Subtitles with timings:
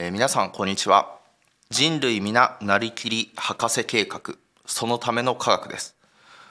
[0.00, 1.18] えー、皆さんこんにちは。
[1.70, 5.96] 人類皆なりきり博士計画そのための科学です。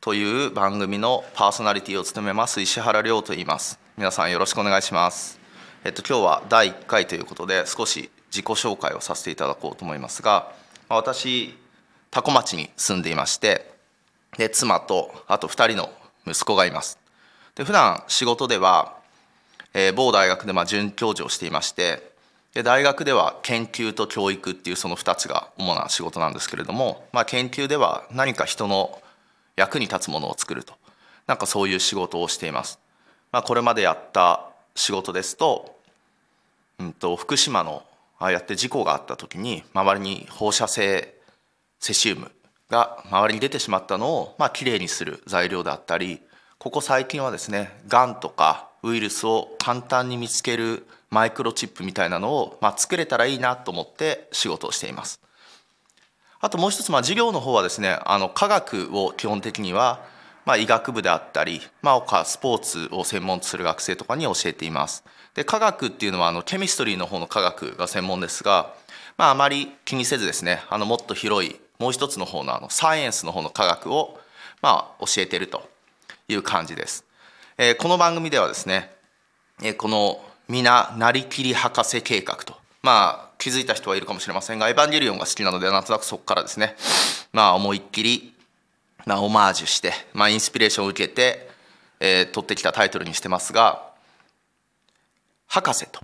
[0.00, 3.78] という番組のパーソナリティを務めます石原亮と言います。
[3.96, 5.38] 皆さんよろしくお願いします。
[5.84, 10.50] えっと今日は第1回ということで少し自己紹介をさせていただこうと思いますが
[10.88, 11.56] 私
[12.10, 13.70] 多古町に住んでいまして
[14.36, 15.92] で妻とあと2人の
[16.26, 16.98] 息子がいます。
[17.54, 18.96] で普段仕事では、
[19.74, 22.17] えー、某大学でまあ准教授をしていまして
[22.54, 29.00] で大学では研究と教育っていうその2つが主な仕事なんですけれども、まあ、研究では何か人の
[29.56, 30.74] 役に立つものを作ると
[31.26, 32.78] なんかそういう仕事をしています。
[33.32, 35.76] まあ、これまでやった仕事ですと,、
[36.78, 37.82] うんと、福島の
[38.18, 41.14] ああやって事故があった時に周りに放射性
[41.78, 42.32] セシウム
[42.70, 46.20] が周りに出てしまったのをまあきれいにする材料であったり
[46.58, 55.20] ここ最近はですねがんとかウイルスを簡単に見つけるマイクロチップみたいなのを、まあ、作れたらいいなと思って仕事をしています。
[56.40, 60.04] あともう一つ、まあ、授業の方はですねあの科学を基本的には、
[60.44, 65.04] まあ、医学部であったり、まあ、他スポーツを専門とする学生とかに教えています。
[65.34, 68.74] で科学っていうのはあのケミストリーの方の科学が専門ですが、
[69.16, 74.18] まあ、あまり気にせずですねあのもっと広いもう一つの方のあのサイエンスの方の科学を、
[74.62, 75.68] まあ、教えていると
[76.28, 77.04] いう感じです。
[77.56, 78.92] えー、この番組ではですね、
[79.62, 82.56] えー、この皆なりきり博士計画と。
[82.82, 86.74] まあ気づいた人はいるかもしれませんがエヴァンゲリオンが好きなのでなんとなくそこからですね。
[87.32, 88.34] まあ思いっきり、
[89.04, 91.48] まあ、オマージュして、まあ、インスピレーションを受けて、
[92.00, 93.82] えー、取ってきたタイトルにしてますが
[95.46, 96.00] 博士と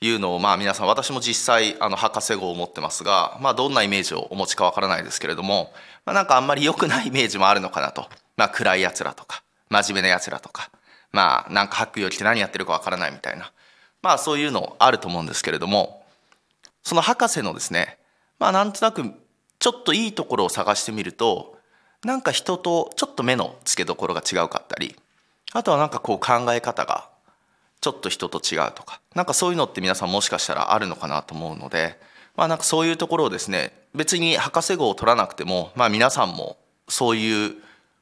[0.00, 5.72] いうのをまあ皆さん私も実際あの博士号を持ってますが、まあ、どんなイメージをお持ちかわからないですけれども、
[6.06, 8.06] まあ、なんかあんまり良くないイメージもあるのかなと、
[8.36, 10.70] まあ、暗いやつらとか真面目なやつらとか。
[11.12, 13.52] まあなんか白衣を着て何やってるかわからないみたいな。
[14.02, 16.04] まあそういうのあると思うんですけれども。
[16.82, 17.98] その博士のですね。
[18.38, 19.02] まあなんとなく
[19.58, 21.58] ちょっといいところを探してみると
[22.04, 24.96] なんか人とちょっと目の付けどころが違うかったり。
[25.52, 27.08] あとはなんかこう考え方が
[27.80, 29.00] ちょっと人と違うとか。
[29.14, 31.98] なんかそういうのって皆さんもしかしたらあるのかなと思うので。
[32.36, 36.56] まあなんかそういうところをですね別に博士号を取らなくてもまあ皆さんも
[36.88, 37.56] そういう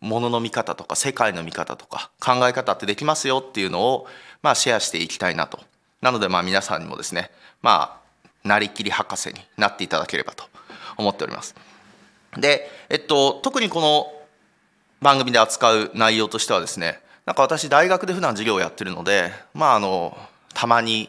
[0.00, 4.06] ものの見方とか世界の見方とか考え方ってできますよっていうのを
[4.42, 5.58] まあシェアしていきたいなと
[6.00, 7.30] なのでまあ皆さんにもですね
[7.62, 8.00] ま
[8.44, 10.44] あなりきり博士になっていただければと
[10.96, 11.54] 思っております。
[12.36, 14.12] で、えっと、特にこの
[15.00, 20.16] 番組で扱う内容としてはですねなんか私大学で普段授業をやってるのでまああの
[20.54, 21.08] たまに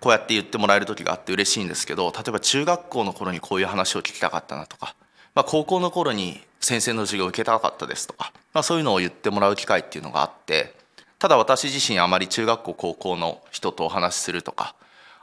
[0.00, 4.94] こうやって言ってもらえる時があって嬉しいんですけど例えば中学校の頃にこういう話を聞きたかったなとか、
[5.40, 10.74] まあ、高校の頃に先生の授業を受けたかったですとか、まあ、そういうのを言ってもらう機会っていうのがあって
[11.18, 14.74] ただ私自身あまり中学校高校の人とお話しするとか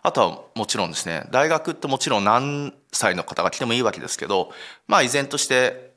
[0.01, 4.51] あとはもちろんですね大学ってもちろん何歳の方が来てもいいわけですけど
[4.88, 5.91] まあ依然として、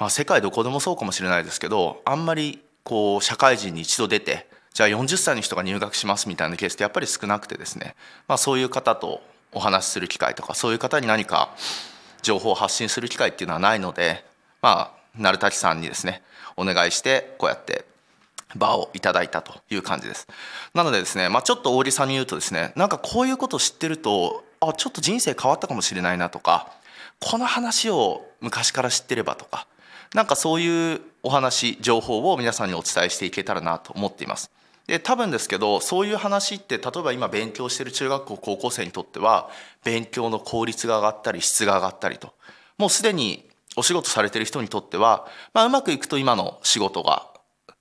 [0.00, 7.94] まあ、世界どこでもそうかもしれないですけどあんまりこう社会人に一度出てじゃあ40歳の人が入学しますみたいなケースってやっぱり少なくてですね、
[8.26, 11.54] まあ、そういう方とお話しする機会とかそういう方に何か
[12.22, 14.24] 情報を発信する機会っていうのはないので
[14.62, 16.22] まあ鳴滝さんにですね
[16.56, 17.84] お願いしてこうやって
[18.56, 20.26] 場をいただいたという感じです。
[20.74, 26.72] なのでですね、まあ、ちょっと大利さんに言うとですねなんかこういうことを知ってるとあちょっと人生変わったかもしれないなとか
[27.20, 29.66] この話を昔から知ってればとか
[30.14, 34.50] なんかそういうお話情報を皆さんにお伝えしていけたらなと思っています。
[34.90, 39.48] で多分ですけどそういう話って例えば今勉強してる中学校高校生にとっては
[39.84, 42.34] 勉強の効率が上がったり質が上がったりと。
[42.76, 47.28] もうすでにお仕事されてる人にとっては、まあ、うまくいくと今の仕事が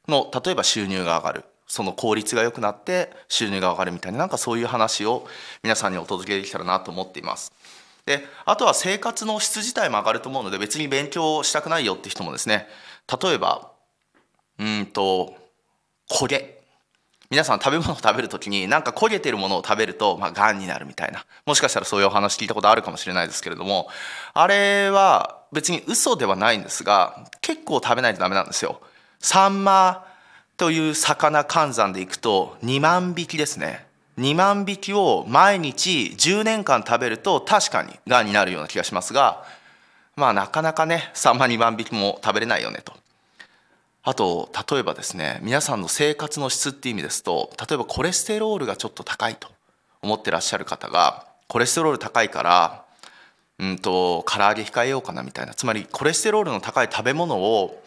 [0.08, 1.46] の例えば収入が上がる。
[1.66, 5.28] その効率が良くなって収入が上がるみたいななんかそういう話を
[5.64, 7.52] 皆さんにお届けできたらなと思っています。
[8.06, 12.68] であとは生活の質自体も上がると思うので別に勉強したくないよって人もですね
[13.24, 13.72] 例えば
[14.60, 15.34] うんと
[16.12, 16.59] 焦げ
[17.32, 23.88] 皆さん食べ物を食べる時になんか焦げてるものを食べるとまあがんになるみたいなもしかしたらそういうお話聞いたことあるかもしれないですけれども
[24.34, 28.82] あれは別に嘘ではないんですが結構食べないとダメなんですよ。
[29.20, 30.06] サンマ
[30.58, 33.86] という魚換算でいくと2万匹ですね
[34.18, 39.44] 2万匹を毎日10年間食べると確かにがんになるような気がしますが
[40.16, 42.94] まあなかなかねサンマ2万匹も食べれないよねと。
[44.04, 49.50] あと例えばですね皆さんの生活の質っていう意味ですと例えばコレステロールがちょっと高いと
[50.02, 52.86] 思ってらっしゃる方がコレステロール高いから
[53.60, 57.84] うんと唐揚げ控えようかなみたいなつまりコレステロールの高い食べ物を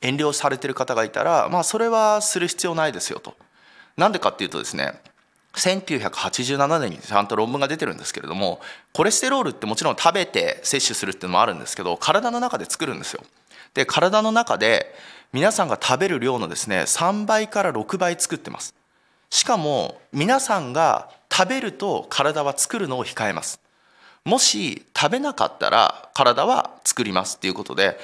[0.00, 3.34] 遠慮されてる方がいたらまあそれはする必要ないですよと。
[3.96, 4.94] なんでかっていうとですね
[5.54, 8.60] 1987年にちゃんと論文が出てるんですけれども
[8.92, 13.22] コレステロールってもちろん食べて摂取するっていうのもあるんですけど体の中で作るんですよ。
[13.74, 14.94] で体の中で
[15.32, 18.74] 皆さんが食べる量のですね3倍から6倍作ってます。
[19.30, 23.60] しかも皆さんが食べると体は作るのを控えます。
[24.24, 27.98] もし食べなかったら体は作りますっていうことで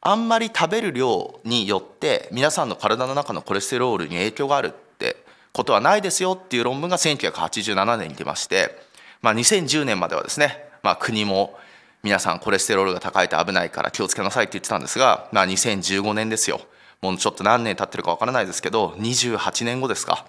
[0.00, 5.16] あんまり食べる量によって皆さんの体の中のコレステロールに影響があるって
[5.52, 8.76] ことはないですよっていう論文が1987年に出まして、
[9.22, 11.56] まあ、2010年まではですね、まあ、国も
[12.02, 16.60] 皆さんコレステロールが高いと危ないから気をつけなさいって言ってたんですが、まあ、2015年ですよ。
[17.00, 20.26] もうちょっと何年経ってるかわからないですけど28年後ですか。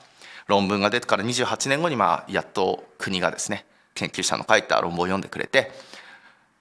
[0.48, 3.66] 論文が出てから28年後にまあやっと国がですね
[3.96, 5.72] 研究者の書いた論文を読んでくれて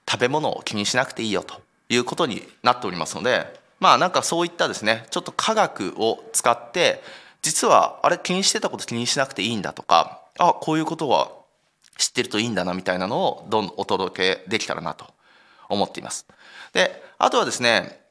[0.09, 7.01] 食べ物を気にしなくていいよということになっておりますのでまあなんかそういったですねちょっと科学を使って
[7.41, 11.31] 実はあれ気にしてたこと気にしなくていいんだとかあこういうことは
[11.97, 15.05] 知ってるといいんだなみたいなのをどんお届けできたらなと
[15.69, 16.25] 思っています。
[16.73, 18.01] であとはですね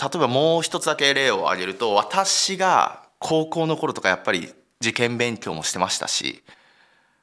[0.00, 6.42] 例えばもう一つだけ例を挙げると私が高校の頃とかやっぱり受験勉強もしてましたし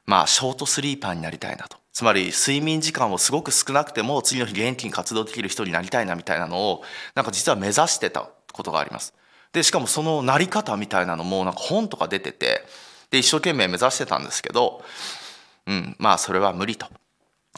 [0.06, 6.82] まあショートスリーパーになりたいなとつまり睡眠時間をすごく少なくても次の日元気に活動できる人になりたいなみたいなのを
[7.16, 9.14] なんか実は目指してたことがあります。
[9.52, 12.62] でしかもそのなり方みたいなのもなんか本とか出てて
[13.10, 14.84] で一生懸命目指してたんですけど、
[15.68, 16.86] うん、まあそれは無理と。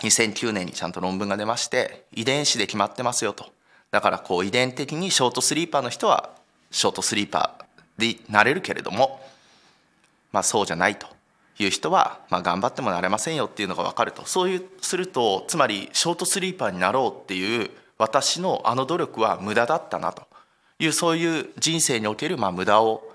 [0.01, 3.47] 2009年にちゃんと論文が出まして遺伝子で決まってますよと。
[3.91, 6.31] だからこう遺伝的にショートスリーパーの人は
[6.71, 9.21] ショートスリーパーでなれるけれども
[10.33, 11.07] まあそうじゃないと
[11.59, 14.27] いう人は、まあ、頑張ってもなれませんよっていうのが分かると。
[14.27, 20.27] そういうするとつまりショートスリーパーになろうっていう私のあの努力は無駄だったなと。
[20.81, 23.13] いうそういう人生におけるまあ無駄を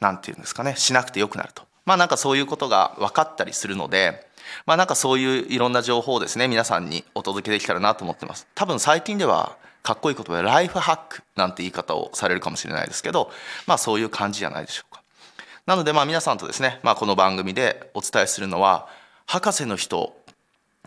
[0.00, 1.64] 何て言うんですかねしなくてよくなると。
[1.84, 4.26] まあなんかそういうことが分かったりするので
[4.66, 8.46] まあなんかそういういろんな情報をですね皆さんにお届けできたらなと思ってます。
[8.54, 13.30] 多分最近ではかっこいい言葉でライフハックなんて言い方をされるかもしれないですけど
[13.66, 15.02] まあそういう感じじゃないでしょうか。
[15.66, 18.88] なのでまあ皆さんとですね、まあ、この番組でお伝えするのは
[19.26, 20.16] 博士の人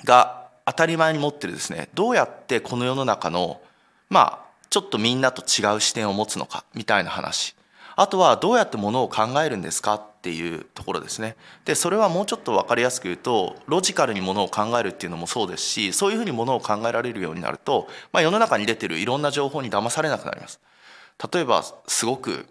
[0.03, 3.61] が当たり前に持ってるですねどうやってこの世の中の
[4.09, 7.55] まあちょっとみんなと違う視点を持つのかみたいな話。
[7.97, 11.35] あとはどうやってものを考えるんですかっていうところですね。
[11.65, 20.59] でそれはもうちょっと分かりやすく言うとロジカルにものを考えるっていうのもそうですしそういうふうにものを考えられるようになると、まあ、世の中に出てるいろんな情報に騙されなくなります。
[21.31, 22.47] 例えばすごく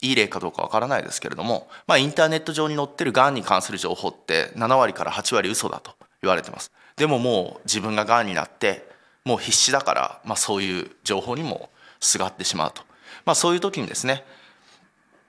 [0.00, 6.70] いい例かどうかわからないですけれども、まあ、インターネット上に載ってるがんに関する情報って7割から8割嘘だと言われてます。
[6.94, 8.88] でももう自分ががんになって
[9.24, 11.68] もう必死だから、まあ、そういう情報にも
[11.98, 12.82] すがってしまうと、
[13.24, 14.24] まあ、そういう時にですね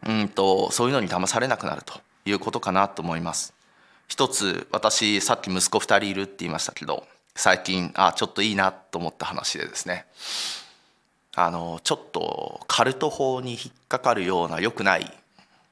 [0.07, 3.53] うんとそういうのに騙されなくなるということかなと思います。
[4.07, 10.05] 一つ私さっき息子2人いるって言いましたけど最近あちょっといいなと思った話でですね。
[11.35, 15.11] あのちょっとカルト法に引っかかるような良くない、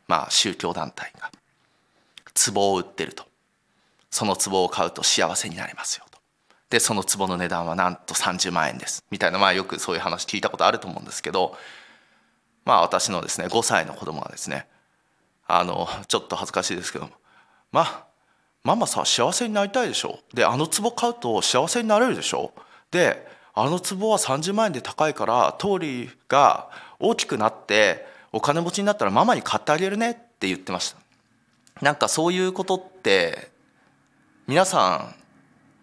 [0.07, 1.29] まあ、宗教団体が
[2.51, 3.25] 壺を売ってると。
[4.11, 6.19] その壺を買うと幸せになれますよと。
[6.69, 9.03] でその壺の値段はなんと30万円です。
[9.09, 11.57] みたいなまあよくそういう話聞いたことあると思うんですけど
[12.65, 14.67] まあ私のですね5歳の子供がですね
[15.47, 17.09] あのちょっと恥ずかしいですけど
[17.71, 18.05] まあ
[18.63, 20.19] ママさ幸せになりたいでしょ？
[20.33, 22.53] であの壺買うと幸せになれるでしょ？
[22.91, 30.97] であの壺は30万円で高いから通りが大きくなってお金持ちになったらママに買ってあげるねって言ってました。
[31.81, 33.49] なんかそういうことって
[34.47, 35.13] 皆さ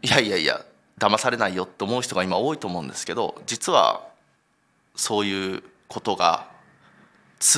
[0.02, 0.64] んいやいやいや
[0.98, 4.06] 騙されないよって思う人が今多いと思うんですけど実は
[4.94, 6.46] そういうことが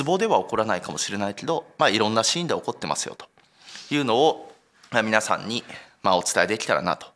[0.05, 3.25] 壺では起こらないかもしれないけど、まあ、いろんなシーンで起こってますよと。
[3.93, 4.53] いうのを
[5.03, 5.63] 皆さんに
[6.01, 7.07] まあお伝えできたらなと。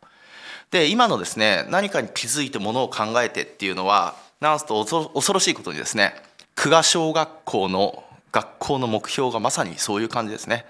[0.71, 6.15] で今のですね何かに気づいてものを考えてっていうのはなんすと恐ろしいことにですね
[6.55, 10.65] 久我小学校の学校の目標がまさにそういう感じですね。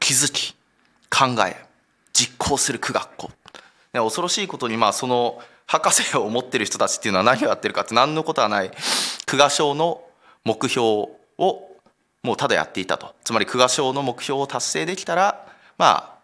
[0.00, 0.54] 気づき
[1.10, 1.56] 考え
[2.12, 3.30] 実行する苦学校
[3.92, 8.70] 恐ろしいことにまあその博士を持ってる人たちっていうのは何をやってるかって何のことはない
[9.26, 10.02] 久我小の
[10.44, 11.70] 目標を
[12.22, 13.14] もうただやっていたと。
[13.24, 15.46] つまり久我小の目標を達成できたら
[15.78, 16.14] まあ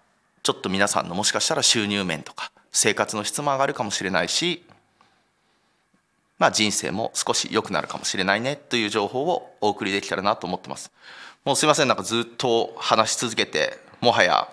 [0.43, 4.65] ちょっと皆さんのもしかしたら収入面とか生活の質も上がるかもしれないし、
[6.39, 10.91] まあ、人生も少し良くなるかもしれないねという情報をお送りできたらなと思ってます。
[11.45, 11.89] もうすいません。
[11.89, 14.49] なんかずっと話し続けてもはや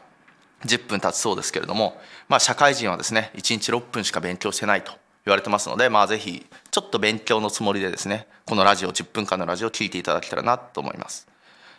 [0.66, 4.94] 10分経つそうですけれども、まあ、社会人はですね1日6分しか勉強してないと。
[5.28, 11.28] 言われてますので、まあ、ぜひちょっと勉強のつもりでですねこのラジオ10分間のラジオを聞いていただけたらなと思います。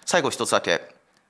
[0.04, 0.82] 最後一つだけ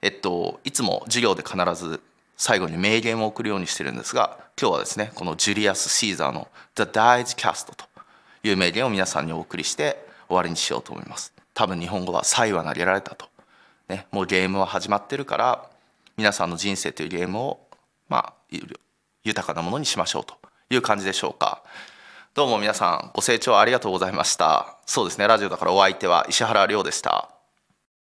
[0.03, 2.01] えっといつも授業で必ず
[2.37, 7.85] 最後に名言を送るようにしてるんですが今日はですねこのジュリアス・シーザーの「The Dies Cast」と
[8.43, 11.33] いう名言を皆さんにお送りして終わりにしようと思います。
[11.55, 13.29] 多分日本語は「才は投げられた」と、
[13.89, 15.71] ね、もうゲームは始まってるから
[16.17, 17.61] 皆さんの人生というゲームを
[18.09, 18.33] まあ
[19.23, 20.35] 豊かなものにしましょうと
[20.71, 21.63] いう感じでしょうか。
[22.39, 24.79] どうも皆さんご清聴ありがとうございました。
[24.87, 27.38] そうですねラジオだからお相手は石原亮でした。